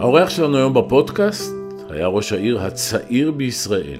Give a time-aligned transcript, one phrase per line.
[0.00, 1.54] האורח שלנו היום בפודקאסט
[1.90, 3.98] היה ראש העיר הצעיר בישראל.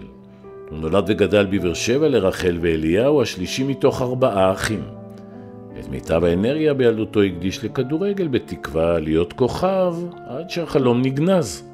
[0.71, 4.83] הוא נולד וגדל בבאר שבע לרחל ואליהו, השלישי מתוך ארבעה אחים.
[5.81, 9.95] את מיטב האנרגיה בילדותו הקדיש לכדורגל בתקווה להיות כוכב,
[10.27, 11.65] עד שהחלום נגנז.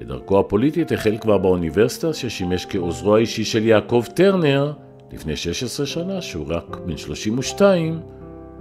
[0.00, 4.72] את דרכו הפוליטית החל כבר באוניברסיטה, ששימש כעוזרו האישי של יעקב טרנר,
[5.12, 8.00] לפני 16 שנה, שהוא רק בן 32,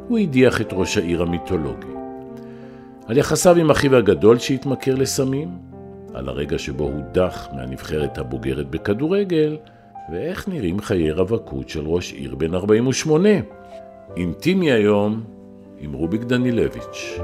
[0.07, 2.04] הוא הדיח את ראש העיר המיתולוגי.
[3.07, 5.49] על יחסיו עם אחיו הגדול שהתמכר לסמים,
[6.13, 9.57] על הרגע שבו הודח מהנבחרת הבוגרת בכדורגל,
[10.11, 13.29] ואיך נראים חיי רווקות של ראש עיר בן 48.
[14.17, 15.23] אינטימי היום
[15.79, 17.19] עם רוביק דנילביץ'.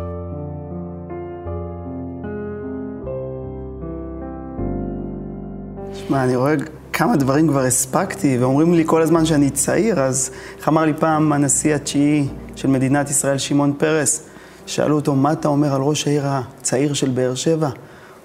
[5.93, 6.55] תשמע, אני רואה
[6.93, 11.34] כמה דברים כבר הספקתי, ואומרים לי כל הזמן שאני צעיר, אז איך אמר לי פעם
[11.34, 14.30] הנשיא התשיעי של מדינת ישראל, שמעון פרס,
[14.65, 17.70] שאלו אותו, מה אתה אומר על ראש העיר הצעיר של באר שבע?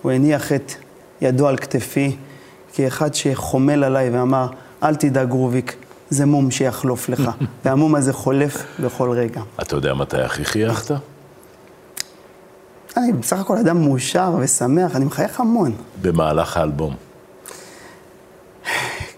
[0.03, 0.73] הוא הניח את
[1.21, 2.17] ידו על כתפי
[2.73, 4.49] כאחד שחומל עליי ואמר,
[4.83, 5.77] אל תדאג רוביק,
[6.11, 7.31] זה מום שיחלוף לך,
[7.65, 9.41] והמום הזה חולף בכל רגע.
[9.63, 10.95] אתה יודע מתי הכי חייכת?
[12.97, 15.73] אני בסך הכל אדם מאושר ושמח, אני מחייך המון.
[16.03, 16.95] במהלך האלבום.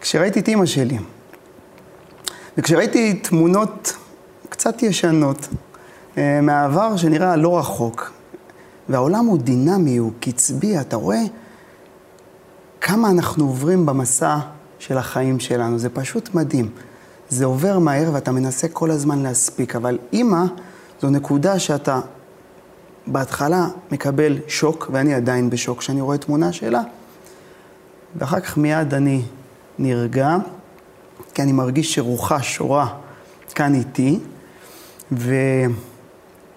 [0.00, 0.98] כשראיתי את אימא שלי,
[2.58, 3.96] וכשראיתי תמונות
[4.48, 5.48] קצת ישנות
[6.16, 8.12] מהעבר שנראה לא רחוק,
[8.88, 11.22] והעולם הוא דינמי, הוא קצבי, אתה רואה
[12.80, 14.38] כמה אנחנו עוברים במסע
[14.78, 16.70] של החיים שלנו, זה פשוט מדהים.
[17.28, 20.44] זה עובר מהר ואתה מנסה כל הזמן להספיק, אבל אימא
[21.02, 22.00] זו נקודה שאתה
[23.06, 26.82] בהתחלה מקבל שוק, ואני עדיין בשוק כשאני רואה תמונה שלה,
[28.16, 29.22] ואחר כך מיד אני
[29.78, 30.36] נרגע,
[31.34, 32.86] כי אני מרגיש שרוחה שורה
[33.54, 34.18] כאן איתי,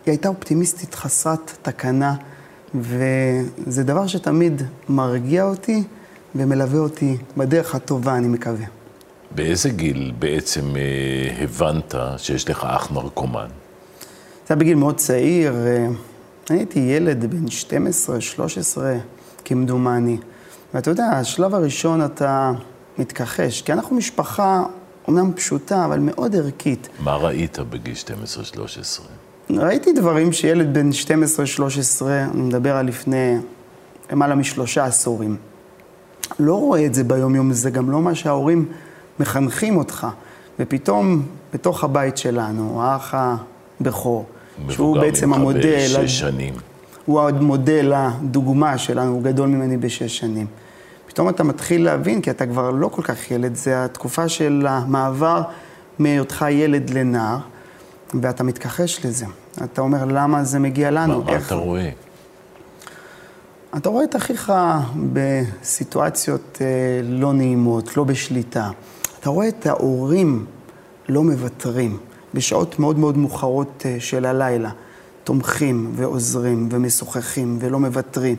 [0.06, 2.16] והיא הייתה אופטימיסטית חסרת תקנה,
[2.76, 5.84] וזה דבר שתמיד מרגיע אותי
[6.36, 8.66] ומלווה אותי בדרך הטובה, אני מקווה.
[9.36, 13.48] באיזה גיל בעצם אה, הבנת שיש לך אח נרקומן?
[13.48, 15.88] זה היה בגיל מאוד צעיר, אה,
[16.50, 18.98] אני הייתי ילד בן 12, 13,
[19.46, 20.18] כמדומני.
[20.74, 22.52] ואתה יודע, השלב הראשון אתה
[22.98, 24.64] מתכחש, כי אנחנו משפחה
[25.08, 26.90] אומנם פשוטה, אבל מאוד ערכית.
[27.00, 29.21] מה ראית בגיל 12-13?
[29.50, 30.90] ראיתי דברים שילד בן
[32.00, 33.38] 12-13, אני מדבר על לפני
[34.12, 35.38] למעלה משלושה עשורים.
[36.40, 38.66] לא רואה את זה ביום-יום, זה גם לא מה שההורים
[39.20, 40.08] מחנכים אותך.
[40.60, 43.14] ופתאום, בתוך הבית שלנו, האח
[43.82, 44.26] הבכור,
[44.70, 45.58] שהוא בעצם המודל...
[45.58, 46.54] מבוגר ממך בשש שנים.
[47.06, 50.48] הוא המודל, הדוגמה שלנו, הוא גדול ממני בשש שנים.
[51.08, 55.42] פתאום אתה מתחיל להבין, כי אתה כבר לא כל כך ילד, זה התקופה של המעבר
[56.00, 57.38] מהיותך ילד לנער,
[58.22, 59.26] ואתה מתכחש לזה.
[59.64, 61.24] אתה אומר, למה זה מגיע לנו?
[61.24, 61.90] מה, מה אתה רואה?
[63.78, 64.54] אתה רואה את אחיך
[65.14, 66.68] בסיטואציות אה,
[67.04, 68.70] לא נעימות, לא בשליטה.
[69.20, 70.46] אתה רואה את ההורים
[71.10, 71.98] לא מוותרים,
[72.34, 74.70] בשעות מאוד מאוד מאוחרות אה, של הלילה,
[75.24, 78.36] תומכים ועוזרים ומשוחחים ולא מוותרים.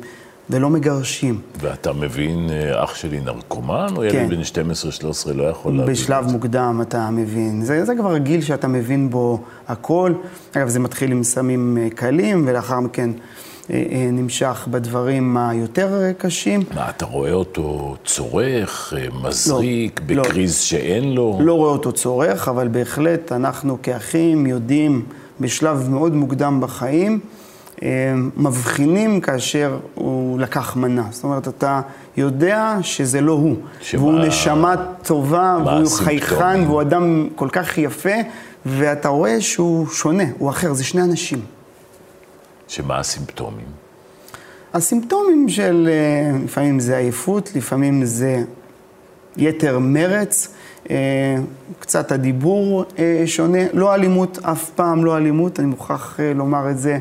[0.53, 1.41] ולא מגרשים.
[1.61, 4.03] ואתה מבין, אה, אח שלי נרקומן, או כן.
[4.03, 5.95] ילד בן 12-13 לא יכול להבין?
[5.95, 7.63] בשלב מוקדם אתה מבין.
[7.65, 10.13] זה, זה כבר גיל שאתה מבין בו הכל.
[10.57, 13.11] אגב, זה מתחיל עם סמים אה, קלים, ולאחר מכן
[13.71, 16.63] אה, נמשך בדברים היותר קשים.
[16.75, 18.93] מה, אתה רואה אותו צורך,
[19.23, 21.39] מזריק, לא, בקריז שאין לו?
[21.41, 25.05] לא רואה אותו צורך, אבל בהחלט אנחנו כאחים יודעים
[25.41, 27.21] בשלב מאוד מוקדם בחיים,
[28.37, 31.05] מבחינים כאשר הוא לקח מנה.
[31.11, 31.81] זאת אומרת, אתה
[32.17, 33.57] יודע שזה לא הוא.
[33.81, 35.89] שמה- והוא נשמה טובה, והוא?
[35.91, 38.11] חייכן, והוא אדם כל כך יפה,
[38.67, 41.41] ואתה רואה שהוא שונה, הוא אחר, זה שני אנשים.
[42.69, 43.65] שמה הסימפטומים?
[44.75, 48.43] הסימפטומים של אה, לפעמים זה עייפות, לפעמים זה
[49.37, 50.49] יתר מרץ,
[50.91, 50.97] אה,
[51.79, 56.79] קצת הדיבור אה, שונה, לא אלימות, אף פעם לא אלימות, אני מוכרח אה, לומר את
[56.79, 56.99] זה אה,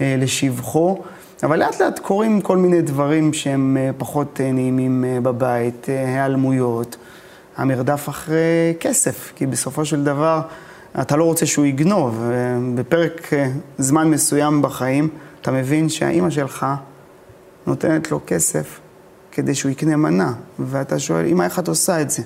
[0.00, 0.98] לשבחו,
[1.42, 6.04] אבל לאט לאט קורים כל מיני דברים שהם אה, פחות אה, נעימים אה, בבית, אה,
[6.04, 6.96] היעלמויות,
[7.56, 10.40] המרדף אחרי כסף, כי בסופו של דבר
[11.00, 12.30] אתה לא רוצה שהוא יגנוב.
[12.30, 15.08] אה, בפרק אה, זמן מסוים בחיים,
[15.42, 16.66] אתה מבין שהאימא שלך
[17.66, 18.80] נותנת לו כסף
[19.32, 22.22] כדי שהוא יקנה מנה, ואתה שואל, אמא, איך את עושה את זה?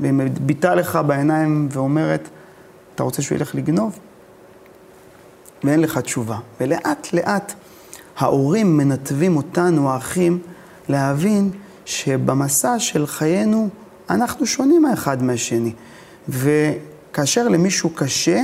[0.00, 2.28] והיא מביטה לך בעיניים ואומרת,
[2.94, 3.98] אתה רוצה שהוא ילך לגנוב?
[5.64, 6.38] ואין לך תשובה.
[6.60, 7.54] ולאט לאט
[8.18, 10.38] ההורים מנתבים אותנו, האחים,
[10.88, 11.50] להבין
[11.84, 13.68] שבמסע של חיינו
[14.10, 15.72] אנחנו שונים האחד מהשני.
[16.28, 18.42] וכאשר למישהו קשה,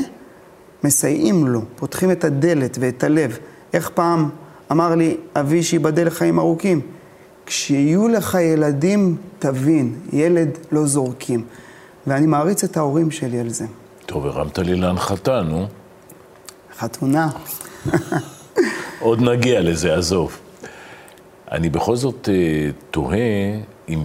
[0.84, 3.38] מסייעים לו, פותחים את הדלת ואת הלב.
[3.72, 4.28] איך פעם
[4.72, 6.80] אמר לי, אבי, שיבדל לחיים ארוכים.
[7.46, 11.44] כשיהיו לך ילדים, תבין, ילד לא זורקים.
[12.06, 13.66] ואני מעריץ את ההורים שלי על זה.
[14.06, 15.66] טוב, הרמת לי להנחתה, נו.
[16.78, 17.28] חתונה.
[19.00, 20.38] עוד נגיע לזה, עזוב.
[21.52, 23.18] אני בכל זאת אה, תוהה
[23.88, 24.00] אם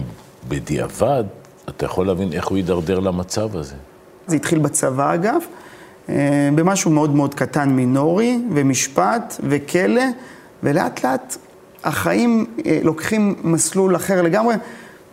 [0.48, 1.24] בדיעבד
[1.68, 3.74] אתה יכול להבין איך הוא יידרדר למצב הזה.
[4.26, 5.42] זה התחיל בצבא אגב,
[6.08, 10.02] אה, במשהו מאוד מאוד קטן מינורי, ומשפט, וכלא,
[10.62, 11.36] ולאט לאט
[11.84, 14.54] החיים אה, לוקחים מסלול אחר לגמרי,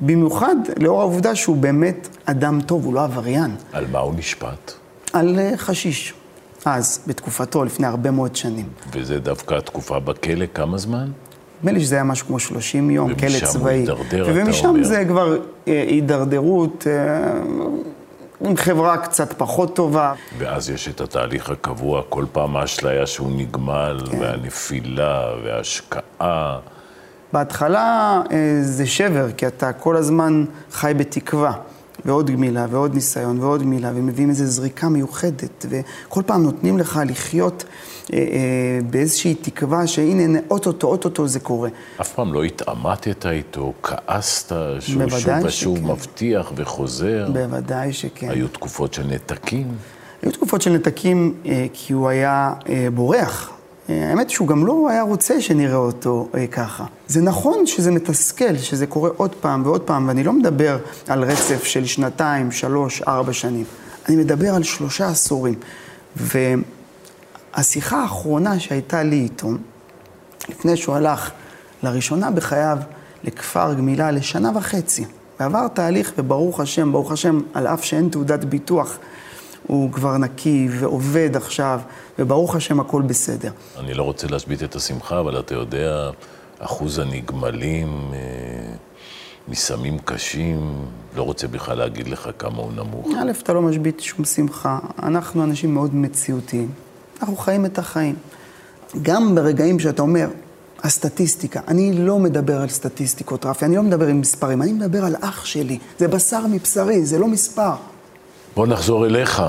[0.01, 3.55] במיוחד לאור העובדה שהוא באמת אדם טוב, הוא לא עבריין.
[3.73, 4.71] על מה הוא נשפט?
[5.13, 6.13] על חשיש.
[6.65, 8.65] אז, בתקופתו, לפני הרבה מאוד שנים.
[8.93, 11.11] וזה דווקא התקופה בכלא, כמה זמן?
[11.59, 13.45] נדמה לי שזה היה משהו כמו 30 יום, כלא צבאי.
[13.45, 14.43] ומשם הוא הידרדר, אתה אומר.
[14.45, 15.37] ומשם זה כבר
[15.67, 17.41] אה, הידרדרות אה,
[18.41, 20.13] עם חברה קצת פחות טובה.
[20.37, 24.19] ואז יש את התהליך הקבוע, כל פעם האשליה שהוא נגמל, כן.
[24.19, 26.59] והנפילה, וההשקעה.
[27.33, 31.53] בהתחלה אה, זה שבר, כי אתה כל הזמן חי בתקווה.
[32.07, 37.63] ועוד גמילה, ועוד ניסיון, ועוד גמילה, ומביאים איזו זריקה מיוחדת, וכל פעם נותנים לך לחיות
[38.13, 41.69] אה, אה, באיזושהי תקווה שהנה, אוטוטו, אוטוטו זה קורה.
[42.01, 45.87] אף פעם לא התעמתת איתו, כעסת שהוא שוב ושוב שכן.
[45.87, 47.29] מבטיח וחוזר.
[47.33, 48.29] בוודאי שכן.
[48.29, 49.67] היו תקופות של נתקים.
[50.21, 53.56] היו תקופות של נתקים אה, כי הוא היה אה, בורח.
[53.89, 56.85] אה, האמת שהוא גם לא היה רוצה שנראה אותו אה, ככה.
[57.07, 61.63] זה נכון שזה מתסכל, שזה קורה עוד פעם ועוד פעם, ואני לא מדבר על רצף
[61.63, 63.65] של שנתיים, שלוש, ארבע שנים.
[64.09, 65.53] אני מדבר על שלושה עשורים.
[67.55, 69.49] והשיחה האחרונה שהייתה לי איתו,
[70.49, 71.31] לפני שהוא הלך
[71.83, 72.77] לראשונה בחייו
[73.23, 75.05] לכפר גמילה לשנה וחצי,
[75.39, 78.97] ועבר תהליך, וברוך השם, ברוך השם, על אף שאין תעודת ביטוח,
[79.67, 81.79] הוא כבר נקי ועובד עכשיו,
[82.19, 83.51] וברוך השם הכל בסדר.
[83.79, 86.09] אני לא רוצה להשבית את השמחה, אבל אתה יודע,
[86.59, 88.19] אחוז הנגמלים אה,
[89.47, 90.85] מסמים קשים,
[91.15, 93.07] לא רוצה בכלל להגיד לך כמה הוא נמוך.
[93.07, 94.79] א', אתה לא משבית שום שמחה.
[95.03, 96.71] אנחנו אנשים מאוד מציאותיים.
[97.21, 98.15] אנחנו חיים את החיים.
[99.01, 100.27] גם ברגעים שאתה אומר,
[100.83, 105.15] הסטטיסטיקה, אני לא מדבר על סטטיסטיקות, רפי, אני לא מדבר עם מספרים, אני מדבר על
[105.21, 105.79] אח שלי.
[105.99, 107.73] זה בשר מבשרי, זה לא מספר.
[108.57, 109.43] בוא נחזור אליך.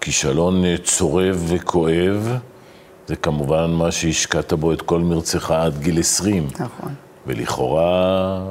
[0.00, 2.38] כישלון צורב וכואב,
[3.08, 6.46] זה כמובן מה שהשקעת בו את כל מרצך עד גיל 20.
[6.60, 6.94] נכון.
[7.26, 8.44] ולכאורה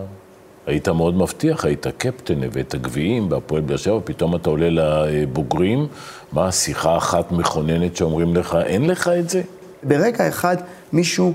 [0.66, 5.88] היית מאוד מבטיח, היית קפטן, הבאת גביעים בהפועל באר שבע, פתאום אתה עולה לבוגרים,
[6.32, 9.42] מה, שיחה אחת מכוננת שאומרים לך, אין לך את זה?
[9.84, 10.58] ברגע אחד
[10.94, 11.34] מישהו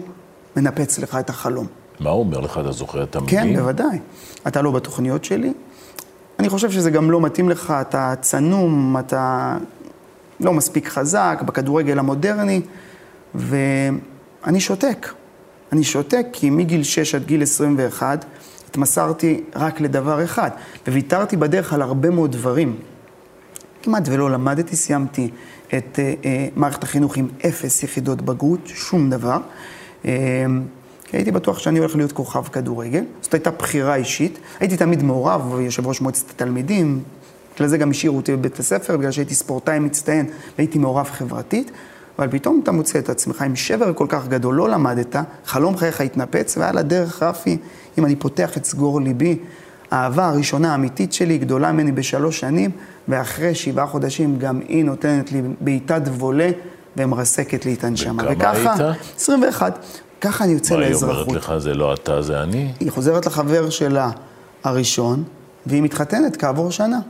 [0.56, 1.66] מנפץ לך את החלום.
[2.00, 3.60] מה הוא אומר לך, אתה זוכר את כן, המילים?
[3.60, 3.98] בוודאי.
[4.46, 5.52] אתה לא בתוכניות שלי.
[6.42, 9.56] אני חושב שזה גם לא מתאים לך, אתה צנום, אתה
[10.40, 12.60] לא מספיק חזק בכדורגל המודרני,
[13.34, 15.12] ואני שותק.
[15.72, 18.24] אני שותק כי מגיל 6 עד גיל 21
[18.68, 20.50] התמסרתי רק לדבר אחד,
[20.88, 22.76] וויתרתי בדרך על הרבה מאוד דברים.
[23.82, 25.30] כמעט ולא למדתי, סיימתי
[25.68, 29.38] את אה, אה, מערכת החינוך עם אפס יחידות בגרות, שום דבר.
[30.04, 30.10] אה,
[31.12, 33.04] כי הייתי בטוח שאני הולך להיות כוכב כדורגל.
[33.22, 34.38] זאת הייתה בחירה אישית.
[34.60, 37.02] הייתי תמיד מעורב, יושב ראש מועצת התלמידים.
[37.56, 40.26] בגלל זה גם השאירו אותי בבית הספר, בגלל שהייתי ספורטאי מצטיין
[40.58, 41.70] והייתי מעורב חברתית.
[42.18, 45.16] אבל פתאום אתה מוצא את עצמך עם שבר כל כך גדול, לא למדת,
[45.46, 47.56] חלום חייך התנפץ, ועל הדרך, רפי,
[47.98, 49.38] אם אני פותח את סגור ליבי,
[49.90, 52.70] האהבה הראשונה האמיתית שלי גדולה ממני בשלוש שנים,
[53.08, 56.50] ואחרי שבעה חודשים גם היא נותנת לי בעיטת וולה
[56.96, 58.22] ומרסקת לי את הנשמה.
[58.22, 58.96] וכמה וככה, היית?
[59.16, 59.78] 21.
[60.22, 61.26] ככה אני יוצא מה היא לאזרחות.
[61.28, 62.72] אומרת לך, זה לא אתה, זה אני?
[62.80, 64.10] היא חוזרת לחבר שלה
[64.64, 65.24] הראשון,
[65.66, 67.00] והיא מתחתנת כעבור שנה.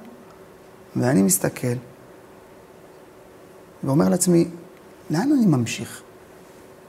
[0.97, 1.77] ואני מסתכל,
[3.85, 4.49] ואומר לעצמי,
[5.11, 6.03] לאן אני ממשיך?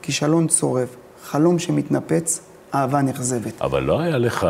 [0.01, 0.87] כישלון צורב,
[1.23, 2.41] חלום שמתנפץ,
[2.75, 3.61] אהבה נכזבת.
[3.61, 4.47] אבל לא היה לך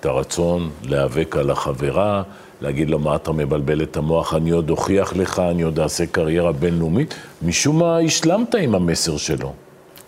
[0.00, 2.22] את הרצון להיאבק על החברה,
[2.60, 6.52] להגיד לו מה אתה מבלבל את המוח, אני עוד אוכיח לך, אני עוד אעשה קריירה
[6.52, 7.14] בינלאומית.
[7.42, 9.52] משום מה השלמת עם המסר שלו.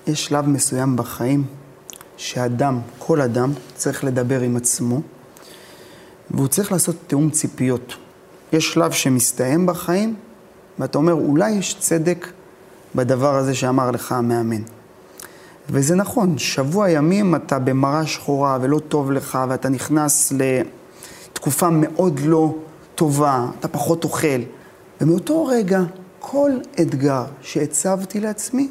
[0.07, 1.45] יש שלב מסוים בחיים
[2.17, 5.01] שאדם, כל אדם, צריך לדבר עם עצמו,
[6.31, 7.95] והוא צריך לעשות תיאום ציפיות.
[8.53, 10.15] יש שלב שמסתיים בחיים,
[10.79, 12.27] ואתה אומר, אולי יש צדק
[12.95, 14.63] בדבר הזה שאמר לך המאמן.
[15.71, 20.33] וזה נכון, שבוע ימים אתה במראה שחורה ולא טוב לך, ואתה נכנס
[21.33, 22.55] לתקופה מאוד לא
[22.95, 24.41] טובה, אתה פחות אוכל.
[25.01, 25.81] ומאותו רגע,
[26.21, 28.69] כל אתגר שהצבתי לעצמי,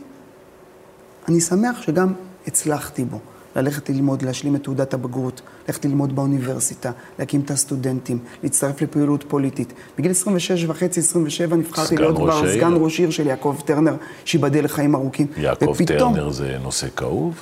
[1.27, 2.13] אני שמח שגם
[2.48, 3.20] הצלחתי בו.
[3.56, 9.74] ללכת ללמוד, להשלים את תעודת הבגרות, ללכת ללמוד באוניברסיטה, להקים את הסטודנטים, להצטרף לפעילות פוליטית.
[9.98, 14.96] בגיל 26 וחצי, 27, נבחרתי להיות כבר סגן ראש עיר של יעקב טרנר, שייבדל לחיים
[14.96, 15.27] ארוכים.
[15.38, 16.13] יעקב ופתאום...
[16.13, 17.36] טרנר זה נושא כאוב?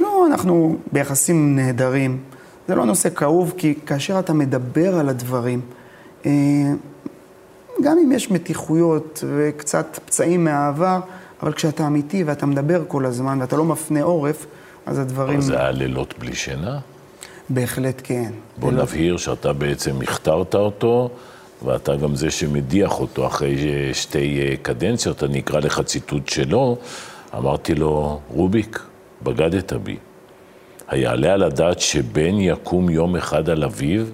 [0.00, 2.18] לא, אנחנו ביחסים נהדרים.
[2.68, 5.60] זה לא נושא כאוב, כי כאשר אתה מדבר על הדברים,
[6.26, 6.30] אה,
[7.82, 11.00] גם אם יש מתיחויות וקצת פצעים מהעבר,
[11.42, 14.46] אבל כשאתה אמיתי ואתה מדבר כל הזמן ואתה לא מפנה עורף,
[14.86, 15.38] אז הדברים...
[15.38, 16.78] אבל זה היה לילות בלי שינה?
[17.48, 18.32] בהחלט כן.
[18.56, 18.88] בוא לילות...
[18.88, 21.10] נבהיר שאתה בעצם הכתרת אותו,
[21.64, 23.56] ואתה גם זה שמדיח אותו אחרי
[23.94, 26.76] שתי אה, קדנציות, אני אקרא לך ציטוט שלו,
[27.36, 28.82] אמרתי לו, רוביק,
[29.22, 29.96] בגדת בי.
[30.88, 34.04] היעלה על הדעת שבן יקום יום אחד על אביו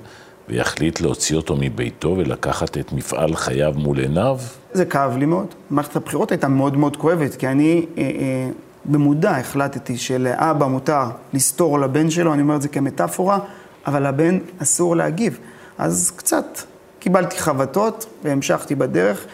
[0.49, 4.39] ויחליט להוציא אותו מביתו ולקחת את מפעל חייו מול עיניו?
[4.73, 5.47] זה כאב לי מאוד.
[5.71, 8.51] מערכת הבחירות הייתה מאוד מאוד כואבת, כי אני אה, אה,
[8.85, 13.39] במודע החלטתי שלאבא מותר לסתור לבן שלו, אני אומר את זה כמטאפורה,
[13.87, 15.39] אבל לבן אסור להגיב.
[15.79, 16.59] אז קצת
[16.99, 19.27] קיבלתי חבטות והמשכתי בדרך.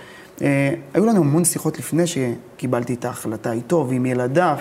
[0.42, 4.56] אה, היו לנו המון שיחות לפני שקיבלתי את ההחלטה איתו ועם ילדיו,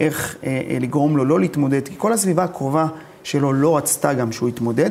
[0.00, 2.86] איך אה, אה, לגרום לו לא להתמודד, כי כל הסביבה הקרובה
[3.22, 4.90] שלו לא רצתה גם שהוא יתמודד.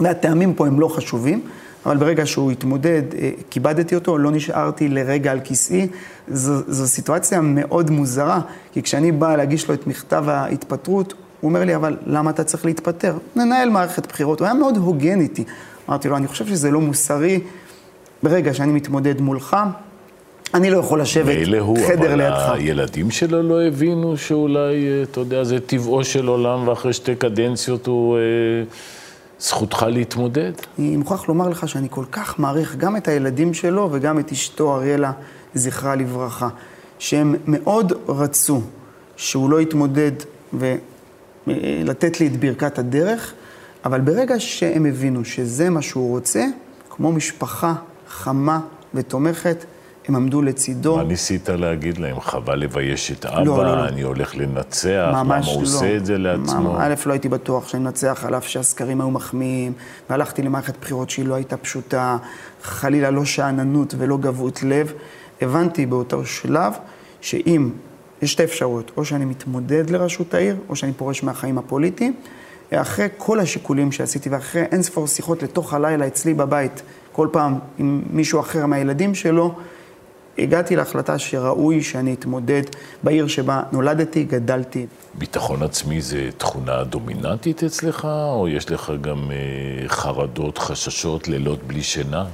[0.00, 1.40] והטעמים פה הם לא חשובים,
[1.86, 5.88] אבל ברגע שהוא התמודד, אה, כיבדתי אותו, לא נשארתי לרגע על כיסאי.
[6.28, 8.40] זו, זו סיטואציה מאוד מוזרה,
[8.72, 12.64] כי כשאני בא להגיש לו את מכתב ההתפטרות, הוא אומר לי, אבל למה אתה צריך
[12.64, 13.16] להתפטר?
[13.36, 14.40] ננהל מערכת בחירות.
[14.40, 15.44] הוא היה מאוד הוגן איתי.
[15.88, 17.40] אמרתי לו, אני חושב שזה לא מוסרי.
[18.22, 19.56] ברגע שאני מתמודד מולך,
[20.54, 21.34] אני לא יכול לשבת
[21.86, 22.34] חדר לידך.
[22.46, 27.14] אבל הילדים שלו לא הבינו שאולי, אה, אתה יודע, זה טבעו של עולם, ואחרי שתי
[27.14, 28.16] קדנציות הוא...
[28.16, 28.22] אה,
[29.40, 30.52] זכותך להתמודד.
[30.78, 34.74] אני מוכרח לומר לך שאני כל כך מעריך גם את הילדים שלו וגם את אשתו
[34.74, 35.12] אריאלה,
[35.54, 36.48] זכרה לברכה,
[36.98, 38.60] שהם מאוד רצו
[39.16, 40.12] שהוא לא יתמודד
[40.52, 43.32] ולתת לי את ברכת הדרך,
[43.84, 46.44] אבל ברגע שהם הבינו שזה מה שהוא רוצה,
[46.90, 47.74] כמו משפחה
[48.08, 48.60] חמה
[48.94, 49.64] ותומכת,
[50.08, 50.96] הם עמדו לצידו.
[50.96, 52.20] מה ניסית להגיד להם?
[52.20, 53.88] חבל לבייש את אבא, לא, לא, לא.
[53.88, 55.60] אני הולך לנצח, למה הוא לא.
[55.60, 56.76] עושה את זה לעצמו?
[56.78, 59.72] א', לא הייתי בטוח שאני אנצח, על אף שהסקרים היו מחמיאים,
[60.10, 62.16] והלכתי למערכת בחירות שהיא לא הייתה פשוטה,
[62.62, 64.92] חלילה לא שאננות ולא גבהות לב.
[65.40, 66.72] הבנתי באותו שלב
[67.20, 67.70] שאם,
[68.22, 72.14] יש שתי אפשרויות, או שאני מתמודד לראשות העיר, או שאני פורש מהחיים הפוליטיים.
[72.72, 78.02] אחרי כל השיקולים שעשיתי ואחרי אין ספור שיחות לתוך הלילה אצלי בבית, כל פעם עם
[78.10, 79.54] מישהו אחר מהילדים שלו,
[80.38, 82.62] הגעתי להחלטה שראוי שאני אתמודד
[83.02, 84.86] בעיר שבה נולדתי, גדלתי.
[85.14, 91.82] ביטחון עצמי זה תכונה דומיננטית אצלך, או יש לך גם אה, חרדות, חששות, לילות בלי
[91.82, 92.24] שינה?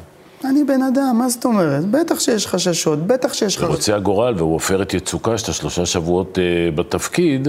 [0.44, 1.84] אני בן אדם, מה זאת אומרת?
[1.84, 3.70] בטח שיש חששות, בטח שיש חששות.
[3.70, 7.48] ורוצה הגורל והוא עופרת יצוקה, שאתה שלושה שבועות אה, בתפקיד,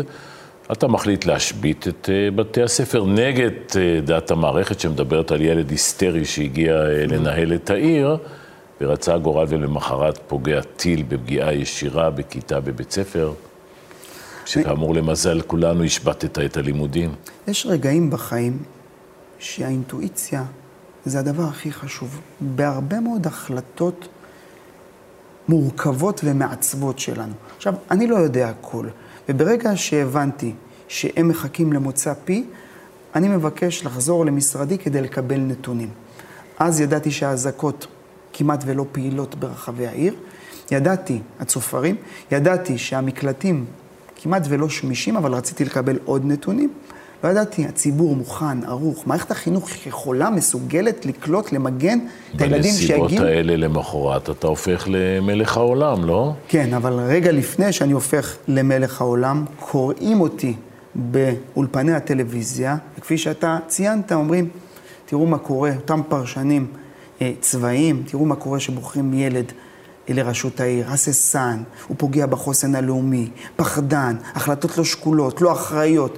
[0.72, 6.26] אתה מחליט להשבית את אה, בתי הספר נגד אה, דעת המערכת שמדברת על ילד היסטרי
[6.26, 8.18] שהגיע אה, לנהל את העיר.
[8.86, 13.34] ורצה הגורל ולמחרת פוגע טיל בפגיעה ישירה בכיתה בבית ספר,
[14.46, 17.16] שכאמור למזל כולנו השבתת את הלימודים.
[17.48, 18.64] יש רגעים בחיים
[19.40, 20.44] שהאינטואיציה
[21.06, 22.22] זה הדבר הכי חשוב.
[22.42, 24.08] בהרבה מאוד החלטות
[25.48, 27.34] מורכבות ומעצבות שלנו.
[27.58, 28.88] עכשיו, אני לא יודע הכל,
[29.30, 30.54] וברגע שהבנתי
[30.88, 32.44] שהם מחכים למוצא פי,
[33.16, 35.90] אני מבקש לחזור למשרדי כדי לקבל נתונים.
[36.60, 37.88] אז ידעתי שהאזעקות
[38.38, 40.14] כמעט ולא פעילות ברחבי העיר.
[40.72, 41.96] ידעתי, הצופרים,
[42.32, 43.66] ידעתי שהמקלטים
[44.16, 46.74] כמעט ולא שמישים, אבל רציתי לקבל עוד נתונים.
[47.24, 52.00] לא ידעתי, הציבור מוכן, ערוך, מערכת החינוך יכולה, מסוגלת לקלוט, למגן
[52.36, 53.02] את הילדים שיגיעו.
[53.02, 56.34] בנסיבות האלה למחרת אתה הופך למלך העולם, לא?
[56.48, 60.54] כן, אבל רגע לפני שאני הופך למלך העולם, קוראים אותי
[60.96, 64.50] באולפני הטלוויזיה, וכפי שאתה ציינת, אומרים,
[65.06, 66.68] תראו מה קורה, אותם פרשנים.
[67.22, 69.52] אה, צבאיים, תראו מה קורה שבוחרים ילד
[70.10, 76.18] לראשות העיר, הססן, הוא פוגע בחוסן הלאומי, פחדן, החלטות לא שקולות, לא אחראיות.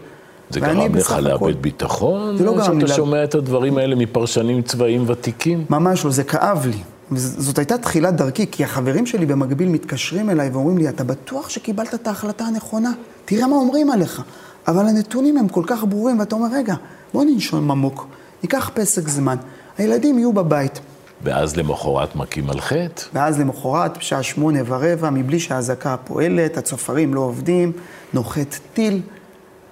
[0.50, 2.38] זה גרם לך לאבד ביטחון?
[2.38, 2.82] זה לא גרם לי...
[2.88, 5.66] שאתה שומע את הדברים האלה מפרשנים צבאיים ותיקים?
[5.70, 6.78] ממש לא, זה כאב לי.
[7.16, 11.94] זאת הייתה תחילת דרכי, כי החברים שלי במקביל מתקשרים אליי ואומרים לי, אתה בטוח שקיבלת
[11.94, 12.92] את ההחלטה הנכונה?
[13.26, 14.22] תראה מה אומרים עליך.
[14.68, 16.76] אבל הנתונים הם כל כך ברורים, ואתה אומר, רגע,
[17.14, 18.08] בוא ננשום עמוק,
[18.44, 19.36] ניקח פסק זמן.
[19.78, 20.80] הילדים יהיו בבית.
[21.22, 23.04] ואז למחרת מכים על חטא?
[23.14, 27.72] ואז למחרת, בשעה שמונה ורבע, מבלי שהאזעקה פועלת, הצופרים לא עובדים,
[28.14, 29.02] נוחת טיל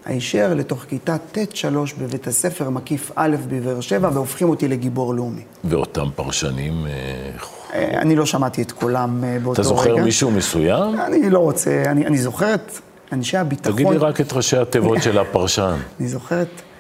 [0.06, 1.66] הישר לתוך כיתה ט'-3
[2.00, 5.42] בבית הספר מקיף א' בבאר שבע, והופכים אותי לגיבור לאומי.
[5.64, 6.86] ואותם פרשנים...
[6.86, 6.92] אה,
[7.74, 9.54] אה, אני לא שמעתי את קולם אה, באותו רגע.
[9.54, 10.04] אתה זוכר רגע.
[10.04, 11.00] מישהו מסוים?
[11.00, 12.72] אני לא רוצה, אני, אני זוכר את
[13.12, 13.74] אנשי הביטחון...
[13.74, 15.76] תגיד לי רק את ראשי התיבות של הפרשן.
[16.00, 16.75] אני זוכרת אה,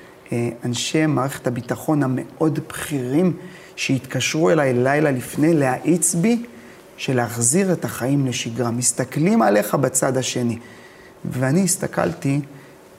[0.65, 3.33] אנשי מערכת הביטחון המאוד בכירים
[3.75, 6.43] שהתקשרו אליי לילה לפני להאיץ בי
[6.97, 8.71] של להחזיר את החיים לשגרה.
[8.71, 10.57] מסתכלים עליך בצד השני.
[11.31, 12.41] ואני הסתכלתי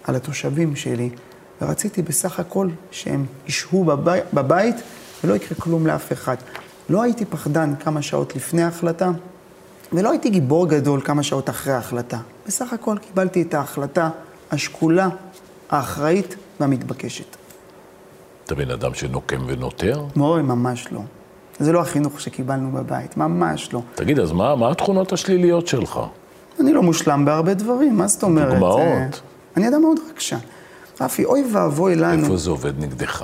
[0.05, 1.11] על התושבים שלי,
[1.61, 4.77] ורציתי בסך הכל שהם ישהו בבי, בבית
[5.25, 6.37] ולא יקרה כלום לאף אחד.
[6.89, 9.11] לא הייתי פחדן כמה שעות לפני ההחלטה,
[9.93, 12.19] ולא הייתי גיבור גדול כמה שעות אחרי ההחלטה.
[12.47, 14.11] בסך הכל קיבלתי את ההחלטה
[14.51, 15.09] השקולה,
[15.71, 17.37] האחראית והמתבקשת.
[18.45, 20.05] אתה בן אדם שנוקם ונותר?
[20.17, 21.01] מורי, ממש לא.
[21.59, 23.81] זה לא החינוך שקיבלנו בבית, ממש לא.
[23.95, 26.01] תגיד, אז מה, מה התכונות השליליות שלך?
[26.61, 28.53] אני לא מושלם בהרבה דברים, מה זאת אומרת?
[28.53, 28.81] דוגמאות.
[28.81, 29.07] אה,
[29.57, 30.39] אני אדם מאוד רגשן.
[31.01, 32.23] רפי, אוי ואבוי לנו.
[32.23, 33.23] איפה זה עובד נגדך?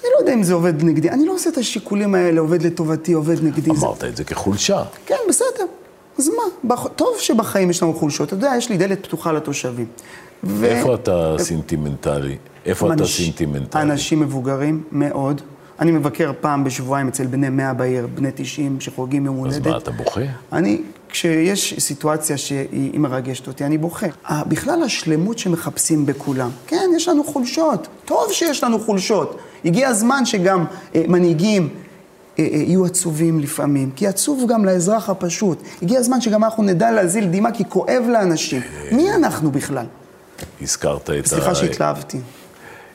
[0.00, 3.12] אני לא יודע אם זה עובד נגדי, אני לא עושה את השיקולים האלה, עובד לטובתי,
[3.12, 3.70] עובד נגדי.
[3.74, 3.86] זה...
[3.86, 4.82] אמרת את זה כחולשה.
[5.06, 5.64] כן, בסדר.
[6.18, 6.42] אז מה?
[6.74, 6.86] בח...
[6.86, 8.28] טוב שבחיים יש לנו חולשות.
[8.28, 9.86] אתה יודע, יש לי דלת פתוחה לתושבים.
[10.44, 10.64] ו...
[10.64, 12.36] איפה אתה סינטימנטלי?
[12.66, 13.82] איפה אתה סינטימנטלי?
[13.82, 15.40] אנשים מבוגרים מאוד.
[15.80, 19.66] אני מבקר פעם בשבועיים אצל בני 100 בעיר, בני 90 שחוגגים יום אז הולדת.
[19.66, 20.20] מה, אתה בוכה?
[20.52, 24.06] אני, כשיש סיטואציה שהיא מרגשת אותי, אני בוכה.
[24.30, 26.50] בכלל השלמות שמחפשים בכולם.
[26.66, 27.88] כן, יש לנו חולשות.
[28.04, 29.38] טוב שיש לנו חולשות.
[29.64, 30.64] הגיע הזמן שגם
[30.94, 31.68] אה, מנהיגים
[32.38, 35.62] אה, אה, יהיו עצובים לפעמים, כי עצוב גם לאזרח הפשוט.
[35.82, 38.62] הגיע הזמן שגם אנחנו נדע להזיל דמעה, כי כואב לאנשים.
[38.92, 39.86] מי אנחנו בכלל?
[40.62, 41.54] הזכרת את סליחה ה...
[41.54, 42.18] שהתלהבתי.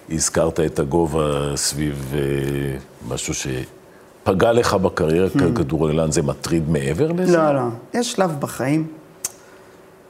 [0.10, 2.20] הזכרת את הגובה סביב אה,
[3.08, 7.38] משהו שפגע לך בקריירה ככדורגלן, זה מטריד מעבר לזה?
[7.38, 7.62] לא, לא.
[7.94, 8.88] יש שלב בחיים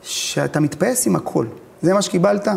[0.01, 1.45] שאתה מתפעס עם הכל.
[1.81, 2.47] זה מה שקיבלת?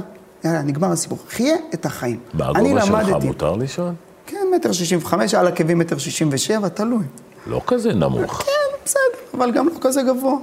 [0.45, 1.19] יאללה, נגמר הסיפור.
[1.29, 2.19] חיה את החיים.
[2.35, 3.93] מה הגובה שלך מותר לשאול?
[4.27, 7.05] כן, מטר שישים וחמש, על עקבים מטר שישים ושבע, תלוי.
[7.47, 8.43] לא כזה נמוך.
[8.43, 10.37] כן, בסדר, אבל גם לא כזה גבוה.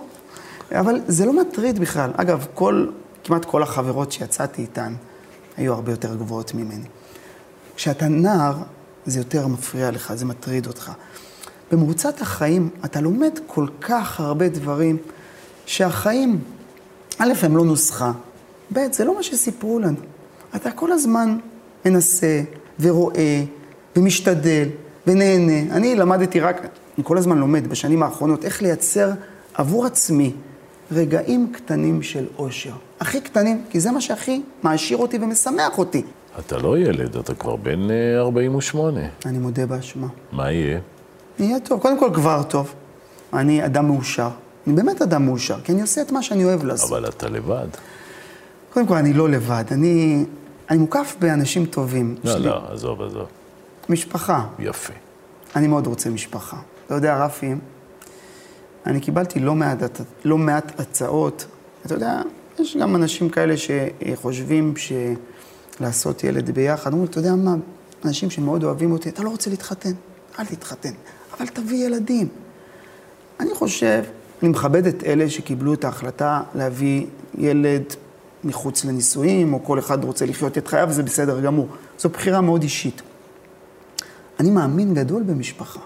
[0.72, 2.12] אבל זה לא מטריד בכלל.
[2.18, 2.86] אגב, כל,
[3.24, 4.94] כמעט כל החברות שיצאתי איתן
[5.58, 6.86] היו הרבה יותר גבוהות ממני.
[7.76, 8.58] כשאתה נער,
[9.06, 10.92] זה יותר מפריע לך, זה מטריד אותך.
[11.72, 14.98] במרוצת החיים אתה לומד כל כך הרבה דברים
[15.66, 16.42] שהחיים,
[17.18, 18.12] א', הם לא נוסחה,
[18.74, 19.98] ב', זה לא מה שסיפרו לנו.
[20.56, 21.38] אתה כל הזמן
[21.86, 22.42] מנסה
[22.80, 23.44] ורואה
[23.96, 24.68] ומשתדל
[25.08, 25.76] ונהנה.
[25.76, 26.62] אני למדתי רק,
[26.98, 29.12] אני כל הזמן לומד בשנים האחרונות איך לייצר
[29.54, 30.34] עבור עצמי
[30.92, 32.74] רגעים קטנים של אושר.
[33.00, 36.04] הכי קטנים, כי זה מה שהכי מעשיר אותי ומשמח אותי.
[36.40, 39.02] אתה לא ילד, אתה כבר בן אה, 48.
[39.26, 40.08] אני מודה באשמה.
[40.32, 40.80] מה יהיה?
[41.40, 41.80] יהיה טוב.
[41.80, 42.74] קודם כל, כבר טוב.
[43.34, 44.30] אני אדם מאושר.
[44.68, 46.92] אני באמת אדם מאושר, כי אני עושה את מה שאני אוהב לעשות.
[46.92, 47.68] אבל אתה לבד.
[48.74, 49.64] קודם כל, אני לא לבד.
[49.72, 50.26] אני,
[50.70, 52.16] אני מוקף באנשים טובים.
[52.24, 53.28] לא, יש לי לא, עזוב, עזוב.
[53.90, 54.46] משפחה.
[54.60, 54.94] יפה.
[55.56, 56.58] אני מאוד רוצה משפחה.
[56.86, 57.56] אתה יודע, רפי,
[58.86, 59.78] אני קיבלתי לא מעט,
[60.26, 61.46] לא מעט הצעות.
[61.86, 62.22] אתה יודע,
[62.60, 64.74] יש גם אנשים כאלה שחושבים
[65.80, 66.92] שלעשות ילד ביחד.
[66.94, 67.56] אומרים, אתה יודע מה,
[68.06, 69.92] אנשים שמאוד אוהבים אותי, אתה לא רוצה להתחתן,
[70.40, 70.94] אל תתחתן,
[71.38, 72.28] אבל תביא ילדים.
[73.40, 74.04] אני חושב,
[74.42, 77.06] אני מכבד את אלה שקיבלו את ההחלטה להביא
[77.38, 77.84] ילד
[78.44, 81.68] מחוץ לנישואים, או כל אחד רוצה לחיות את חייו, זה בסדר גמור.
[82.00, 83.02] זו בחירה מאוד אישית.
[84.40, 85.80] אני מאמין גדול במשפחה.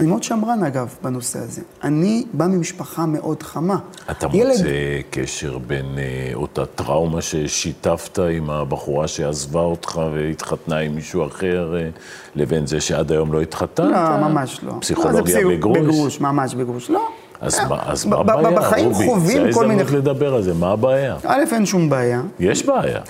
[0.00, 1.62] אני מאוד שמרן, אגב, בנושא הזה.
[1.84, 3.78] אני בא ממשפחה מאוד חמה.
[4.10, 4.64] אתה מוצא
[5.10, 11.88] קשר בין אה, אותה טראומה ששיתפת עם הבחורה שעזבה אותך והתחתנה עם מישהו אחר, אה,
[12.36, 13.90] לבין זה שעד היום לא התחתנת?
[13.90, 14.72] לא, ממש לא.
[14.80, 15.78] פסיכולוגיה לא, פסיכ- בגרוש?
[15.78, 16.90] בגרוש, ממש בגרוש.
[16.90, 17.08] לא.
[17.40, 19.06] אז אה, מה- אז מה הבעיה, בחיים רובי?
[19.06, 19.74] חווים כל מיני...
[19.76, 21.16] זה ההזדמנות לדבר על זה, מה הבעיה?
[21.24, 22.22] א', אין שום בעיה.
[22.40, 23.00] יש בעיה.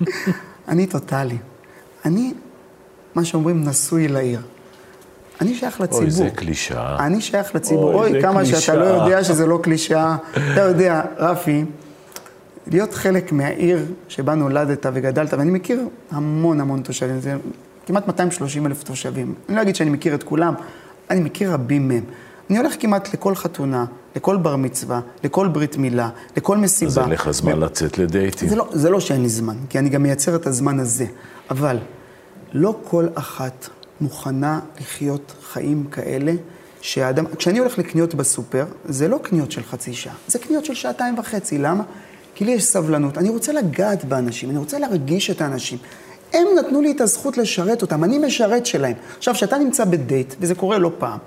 [0.68, 1.36] אני טוטאלי.
[2.04, 2.34] אני,
[3.14, 4.40] מה שאומרים, נשוי לעיר.
[5.40, 6.02] אני שייך לציבור.
[6.02, 7.06] אוי, זה קלישאה.
[7.06, 7.94] אני שייך לציבור.
[7.94, 8.60] אוי, אוי, כמה קלישאה.
[8.60, 10.16] שאתה לא יודע שזה לא קלישאה.
[10.52, 11.64] אתה יודע, רפי,
[12.66, 17.36] להיות חלק מהעיר שבה נולדת וגדלת, ואני מכיר המון המון תושבים, זה
[17.86, 19.34] כמעט 230 אלף תושבים.
[19.48, 20.54] אני לא אגיד שאני מכיר את כולם,
[21.10, 22.04] אני מכיר רבים מהם.
[22.50, 23.84] אני הולך כמעט לכל חתונה,
[24.16, 26.90] לכל בר מצווה, לכל ברית מילה, לכל מסיבה.
[26.90, 28.48] אז אין לך זמן לצאת לדייטים.
[28.48, 31.06] זה לא, זה לא שאין לי זמן, כי אני גם מייצר את הזמן הזה.
[31.50, 31.78] אבל
[32.52, 33.68] לא כל אחת
[34.00, 36.32] מוכנה לחיות חיים כאלה
[36.80, 37.24] שהאדם...
[37.26, 41.58] כשאני הולך לקניות בסופר, זה לא קניות של חצי שעה, זה קניות של שעתיים וחצי.
[41.58, 41.84] למה?
[42.34, 43.18] כי לי יש סבלנות.
[43.18, 45.78] אני רוצה לגעת באנשים, אני רוצה להרגיש את האנשים.
[46.32, 48.96] הם נתנו לי את הזכות לשרת אותם, אני משרת שלהם.
[49.18, 51.18] עכשיו, כשאתה נמצא בדייט, וזה קורה לא פעם,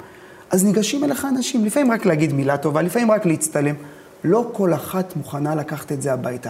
[0.50, 3.76] אז ניגשים אליך אנשים, לפעמים רק להגיד מילה טובה, לפעמים רק להצטלם.
[4.24, 6.50] לא כל אחת מוכנה לקחת את זה הביתה.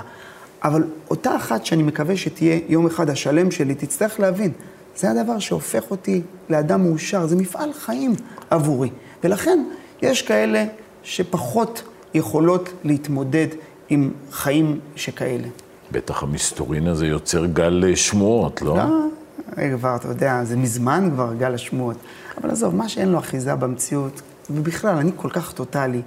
[0.63, 4.51] אבל אותה אחת שאני מקווה שתהיה יום אחד השלם שלי, תצטרך להבין,
[4.97, 8.15] זה הדבר שהופך אותי לאדם מאושר, זה מפעל חיים
[8.49, 8.89] עבורי.
[9.23, 9.63] ולכן
[10.01, 10.65] יש כאלה
[11.03, 11.83] שפחות
[12.13, 13.47] יכולות להתמודד
[13.89, 15.47] עם חיים שכאלה.
[15.91, 18.77] בטח המסתורין הזה יוצר גל שמועות, לא?
[18.77, 18.83] לא,
[19.77, 21.97] כבר, אתה יודע, זה מזמן כבר גל השמועות.
[22.41, 26.01] אבל עזוב, מה שאין לו אחיזה במציאות, ובכלל, אני כל כך טוטאלי.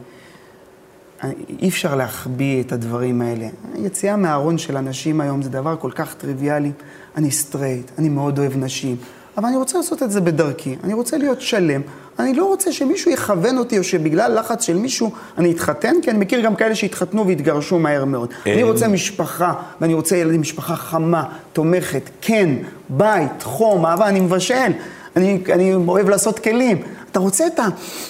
[1.62, 3.46] אי אפשר להחביא את הדברים האלה.
[3.74, 6.72] היציאה מהארון של אנשים היום זה דבר כל כך טריוויאלי.
[7.16, 8.96] אני סטרייט, אני מאוד אוהב נשים,
[9.38, 10.76] אבל אני רוצה לעשות את זה בדרכי.
[10.84, 11.80] אני רוצה להיות שלם.
[12.18, 16.18] אני לא רוצה שמישהו יכוון אותי, או שבגלל לחץ של מישהו אני אתחתן, כי אני
[16.18, 18.28] מכיר גם כאלה שהתחתנו והתגרשו מהר מאוד.
[18.46, 22.48] אני רוצה משפחה, ואני רוצה ילדים, משפחה חמה, תומכת, כן,
[22.88, 24.72] בית, חום, אהבה, אני מבשל.
[25.16, 26.82] אני, אני אוהב לעשות כלים.
[27.10, 27.66] אתה רוצה את, ה,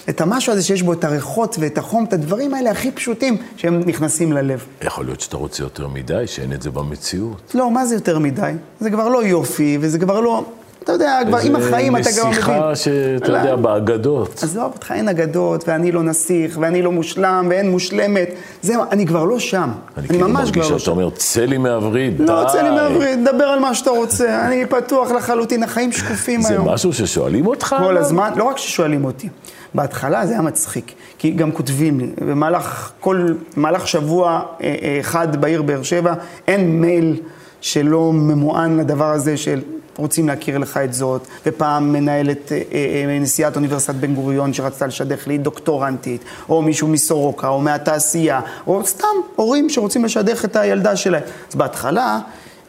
[0.09, 3.83] את המשהו הזה שיש בו את הריחות ואת החום, את הדברים האלה הכי פשוטים שהם
[3.87, 4.65] נכנסים ללב.
[4.83, 7.53] יכול להיות שאתה רוצה יותר מדי, שאין את זה במציאות.
[7.55, 8.53] לא, מה זה יותר מדי?
[8.81, 10.45] זה כבר לא יופי, וזה כבר לא...
[10.85, 12.39] אתה יודע, כבר עם החיים אתה גם מבין.
[12.39, 14.43] איזה נסיכה שאתה יודע, באגדות.
[14.43, 18.29] עזוב אותך, אין אגדות, ואני לא נסיך, ואני לא מושלם, ואין מושלמת.
[18.63, 19.71] זהו, אני כבר לא שם.
[19.99, 22.25] אני כאילו מרגיש שאתה אומר, צא לי מהווריד, די.
[22.25, 24.47] לא, צא לי מהווריד, דבר על מה שאתה רוצה.
[24.47, 26.65] אני פתוח לחלוטין, החיים שקופים היום.
[26.65, 27.77] זה משהו ששואלים אותך?
[27.79, 29.29] כל הזמן, לא רק ששואלים אותי.
[29.75, 35.41] בהתחלה זה היה מצחיק, כי גם כותבים לי, במהלך כל, במהלך שבוע אה, אה, אחד
[35.41, 36.15] בעיר באר שבע,
[36.49, 37.21] אין מייל
[37.61, 39.61] שלא ממוען לדבר הזה של
[40.01, 45.27] רוצים להכיר לך את זאת, ופעם מנהלת, אה, אה, נשיאת אוניברסיטת בן גוריון שרצתה לשדך
[45.27, 51.23] לי דוקטורנטית, או מישהו מסורוקה, או מהתעשייה, או סתם הורים שרוצים לשדך את הילדה שלהם.
[51.51, 52.21] אז בהתחלה,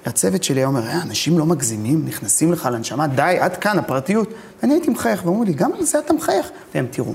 [0.05, 4.33] הצוות שלי היה אומר, אה, אנשים לא מגזימים, נכנסים לך לנשמה, די, עד כאן, הפרטיות.
[4.61, 6.49] ואני הייתי מחייך, ואומרים לי, גם על זה אתה מחייך?
[6.75, 7.13] והם, תראו,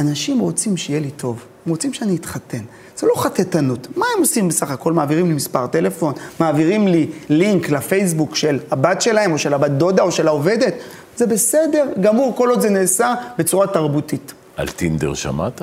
[0.00, 2.62] אנשים רוצים שיהיה לי טוב, הם רוצים שאני אתחתן.
[2.96, 3.88] זה לא חטטנות.
[3.96, 4.92] מה הם עושים בסך הכל?
[4.92, 10.02] מעבירים לי מספר טלפון, מעבירים לי לינק לפייסבוק של הבת שלהם, או של הבת דודה,
[10.02, 10.74] או של העובדת.
[11.16, 14.34] זה בסדר גמור, כל עוד זה נעשה בצורה תרבותית.
[14.56, 15.62] על טינדר שמעת?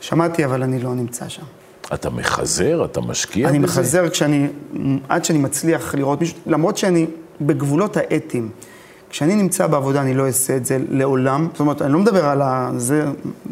[0.00, 1.42] שמעתי, אבל אני לא נמצא שם.
[1.94, 2.84] אתה מחזר?
[2.84, 3.72] אתה משקיע אני בזה?
[3.72, 4.46] אני מחזר כשאני,
[5.08, 7.06] עד שאני מצליח לראות מישהו, למרות שאני
[7.40, 8.50] בגבולות האתיים.
[9.12, 11.48] כשאני נמצא בעבודה, אני לא אעשה את זה לעולם.
[11.52, 12.42] זאת אומרת, אני לא מדבר על
[12.78, 13.04] זה,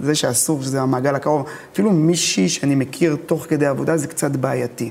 [0.02, 1.46] זה שאסור, שזה המעגל הקרוב.
[1.72, 4.90] אפילו מישהי שאני מכיר תוך כדי עבודה, זה קצת בעייתי.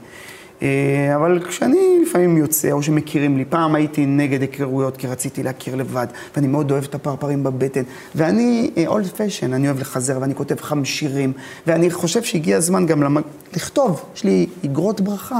[0.62, 5.76] אה, אבל כשאני לפעמים יוצא, או שמכירים לי, פעם הייתי נגד היכרויות, כי רציתי להכיר
[5.76, 7.84] לבד, ואני מאוד אוהב את הפרפרים בבטן.
[8.16, 11.34] ואני אולד uh, פשן, אני אוהב לחזר, ואני כותב חם שירים,
[11.68, 13.18] ואני חושב שהגיע הזמן גם למ...
[13.56, 15.40] לכתוב, יש לי אגרות ברכה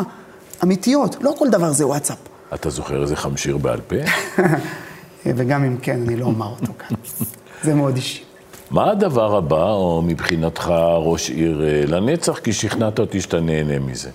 [0.64, 2.18] אמיתיות, לא כל דבר זה וואטסאפ.
[2.54, 3.96] אתה זוכר איזה חמשיר בעל פה?
[5.26, 6.98] וגם אם כן, אני לא אומר אותו כאן.
[7.64, 8.24] זה מאוד אישי.
[8.72, 14.10] מה הדבר הבא, או מבחינתך ראש עיר אה, לנצח, כי שכנעת אותי שאתה נהנה מזה?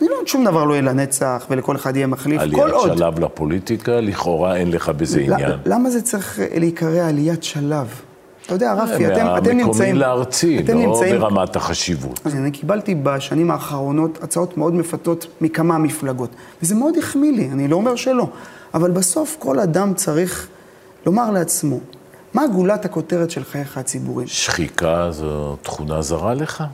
[0.00, 2.84] אני לא, שום דבר לא יהיה לנצח, ולכל אחד יהיה מחליף, כל עוד.
[2.84, 5.52] עליית שלב לפוליטיקה, לכאורה אין לך בזה עניין.
[5.66, 8.00] למה זה צריך להיקרא עליית שלב?
[8.46, 9.58] אתה יודע, רפי, אתם, אתם נמצאים...
[9.58, 11.20] מהמקומי לארצי, לא נמצאים...
[11.20, 12.20] ברמת החשיבות.
[12.24, 16.30] אז אני קיבלתי בשנים האחרונות הצעות מאוד מפתות מכמה מפלגות,
[16.62, 18.26] וזה מאוד החמיא לי, אני לא אומר שלא.
[18.74, 20.48] אבל בסוף כל אדם צריך
[21.06, 21.80] לומר לעצמו,
[22.34, 24.28] מה גולת הכותרת של חייך הציבוריים?
[24.28, 26.64] שחיקה זו תכונה זרה לך?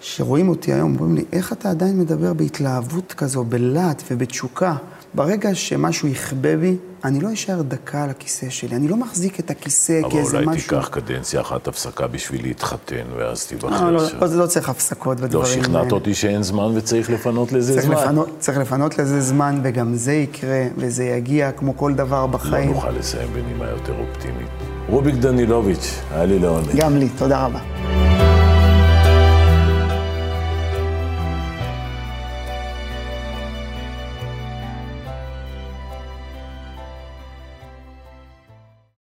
[0.00, 4.74] שרואים אותי היום, אומרים לי, איך אתה עדיין מדבר בהתלהבות כזו, בלהט ובתשוקה?
[5.14, 8.76] ברגע שמשהו יכבה בי, אני לא אשאר דקה על הכיסא שלי.
[8.76, 10.38] אני לא מחזיק את הכיסא כאיזה משהו...
[10.38, 13.90] אבל אולי תיקח קדנציה אחת הפסקה בשביל להתחתן, ואז תיבחר.
[13.90, 15.56] לא, לא, לא צריך הפסקות בדברים האלה.
[15.56, 17.94] לא שכנעת אותי שאין זמן וצריך לפנות לזה צריך זמן.
[17.94, 22.68] לפנות, צריך לפנות לזה זמן, וגם זה יקרה, וזה יגיע כמו כל דבר בחיים.
[22.68, 24.48] לא נוכל לסיים בנימה יותר אופטימית.
[24.88, 26.66] רוביק דנילוביץ', היה לי לעונג.
[26.76, 27.79] גם לי, תודה רבה.